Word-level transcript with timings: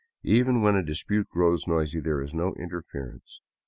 Even 0.23 0.63
when 0.63 0.73
a 0.75 0.81
dispute 0.81 1.29
grows 1.29 1.67
noisy, 1.67 1.99
there 1.99 2.21
is 2.23 2.33
no 2.33 2.55
interference. 2.55 3.39